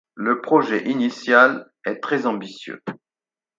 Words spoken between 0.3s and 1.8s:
projet initial